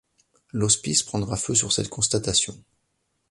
[0.51, 2.59] L’hospice prendra feu sur cette constatation.